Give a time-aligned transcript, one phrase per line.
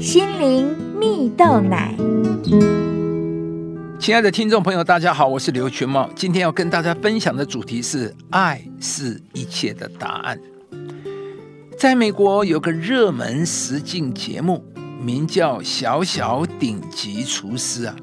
[0.00, 1.94] 心灵蜜豆奶。
[3.98, 6.08] 亲爱的听众朋友，大家好，我是刘全茂。
[6.16, 10.40] 今天要跟大家分享的主题是“爱是一切的答案”。
[11.76, 14.64] 在美国有个热门实境节目，
[14.98, 17.94] 名叫《小小顶级厨师》啊。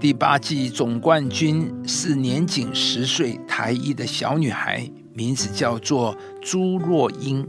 [0.00, 7.46] 第八季总冠军是年仅十岁台裔的小女孩，名字叫做朱若英。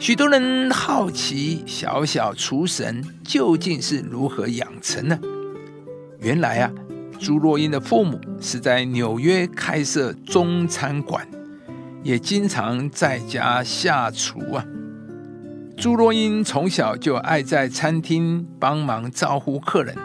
[0.00, 5.18] 许多人好奇小小厨神究竟是如何养成的。
[6.20, 6.70] 原来啊，
[7.18, 11.26] 朱若英的父母是在纽约开设中餐馆，
[12.04, 14.64] 也经常在家下厨啊。
[15.76, 19.96] 朱若英从小就爱在餐厅帮忙招呼客人，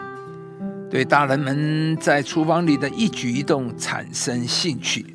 [0.90, 5.14] 对大人们在厨房里的一举一动产生兴趣。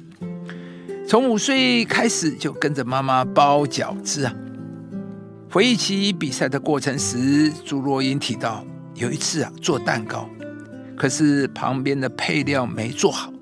[1.05, 4.33] 从五岁开始就跟着妈妈包饺子啊。
[5.51, 8.63] 回忆起比赛的过程时，朱若英提到
[8.93, 10.29] 有一次啊做蛋糕，
[10.95, 13.33] 可是旁边的配料没做好，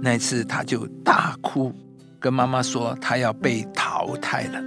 [0.00, 1.70] 那次她就大哭，
[2.18, 4.62] 跟妈妈说她要被淘汰了。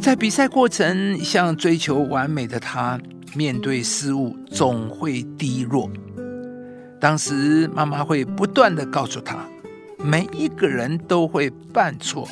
[0.00, 2.96] 在比赛过程，一向追求完美的她，
[3.34, 5.90] 面对失误总会低落。
[7.00, 9.44] 当时妈妈会不断的告诉她，
[9.98, 12.28] 每一个人都会犯错。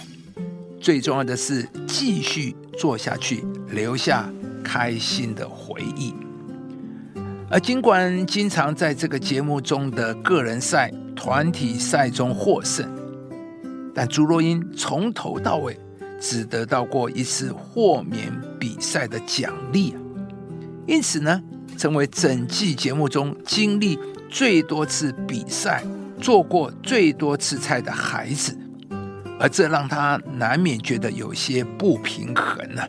[0.80, 4.28] 最重要的是继续做下去，留下
[4.64, 6.14] 开心的回忆。
[7.50, 12.88] 而尽管经常在这个节目中的个人赛、团体赛中获胜，
[13.94, 15.78] 但朱若英从头到尾
[16.18, 19.94] 只得到过一次豁免比赛的奖励，
[20.86, 21.42] 因此呢，
[21.76, 23.98] 成为整季节目中经历
[24.30, 25.82] 最多次比赛、
[26.20, 28.56] 做过最多次菜的孩子。
[29.40, 32.82] 而这让他难免觉得有些不平衡呢。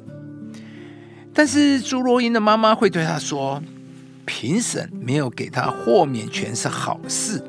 [1.33, 3.63] 但是朱若英的妈妈会对他说
[4.27, 7.41] ：“评审没有给他豁免权是好事，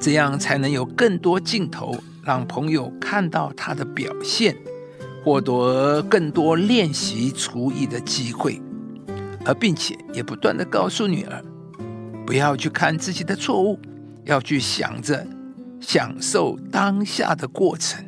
[0.00, 4.56] 这样才能有更多镜头让朋友看到他的表现，
[5.24, 8.60] 获得更多练习厨艺的机会，
[9.44, 11.40] 而并且也不断的告诉女儿，
[12.26, 13.78] 不要去看自己的错误，
[14.24, 15.24] 要去想着。”
[15.80, 18.04] 享受当下的过程，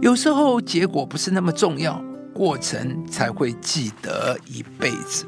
[0.00, 2.02] 有时候结果不是那么重要，
[2.32, 5.26] 过程才会记得一辈子。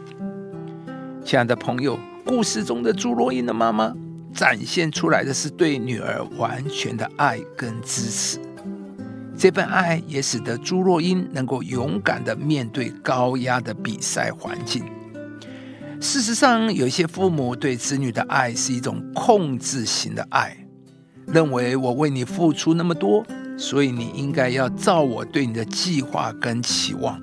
[1.24, 3.94] 亲爱的朋友，故事中的朱若英的妈妈
[4.32, 8.38] 展现出来的是对女儿完全的爱跟支持，
[9.36, 14.84] 这份爱也使得朱若英能够勇敢的面对高压的比赛环境。
[16.00, 20.56] 事实上，有些父母对子女的爱是一种控制型的爱。
[21.32, 23.24] 认为我为你付出那么多，
[23.56, 27.20] 所以你应该要照我对你的计划跟期望。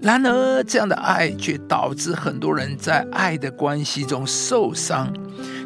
[0.00, 5.12] 然而，这样的爱却导致很多人在爱的关系中受伤，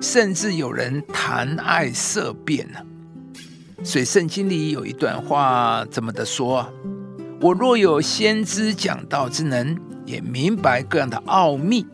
[0.02, 2.84] 甚至有人谈爱色变了。
[3.82, 6.70] 所以，圣经里有一段话这么的说
[7.40, 9.74] ：“我若有先知讲道之能，
[10.04, 11.86] 也明白各样的奥秘、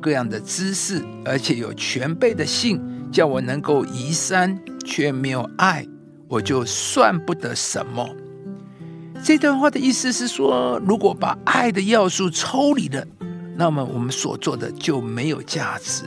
[0.00, 2.80] 各样的知识，而且有全备的信，
[3.10, 4.56] 叫我能够移山。”
[4.88, 5.86] 却没有爱，
[6.28, 8.08] 我就算不得什么。
[9.22, 13.06] 这段话的意思是说，如果把爱的要素抽离了，
[13.54, 16.04] 那么我们所做的就没有价值。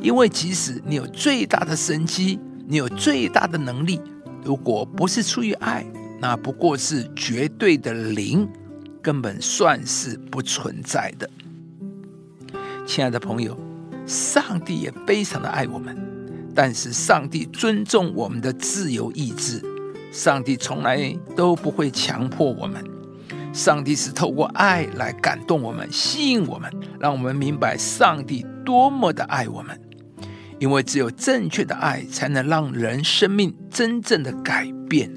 [0.00, 4.00] 因为即使你有最大的神机，你有最大的能力，
[4.42, 5.84] 如果不是出于爱，
[6.18, 8.48] 那不过是绝对的零，
[9.02, 11.28] 根本算是不存在的。
[12.86, 13.58] 亲爱的朋友，
[14.06, 16.13] 上帝也非常的爱我们。
[16.54, 19.60] 但是上帝尊重我们的自由意志，
[20.12, 22.82] 上帝从来都不会强迫我们。
[23.52, 29.80] 上帝是透过爱来感动我们，吸引我们，让我们明白上帝多么的爱我们。
[30.60, 35.12] 因为只有正确的爱，才能让人生命真正的改变。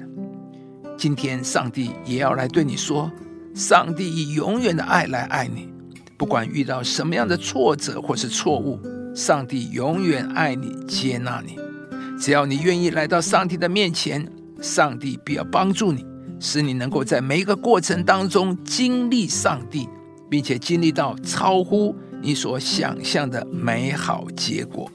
[0.96, 3.10] 今天，上帝也要来对你说：
[3.54, 5.72] 上帝以永远的爱来爱你，
[6.16, 8.80] 不管遇到什么样的挫折或是错误。
[9.18, 11.58] 上帝永远爱你，接纳你。
[12.20, 14.24] 只要你愿意来到上帝的面前，
[14.60, 16.06] 上帝必要帮助你，
[16.38, 19.88] 使你能够在每一个过程当中经历上帝，
[20.30, 21.92] 并且经历到超乎
[22.22, 24.88] 你所想象的美好结果。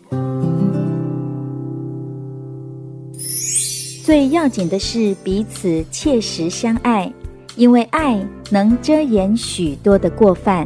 [4.05, 7.11] 最要紧的是彼此切实相爱，
[7.57, 10.65] 因为爱能遮掩许多的过犯。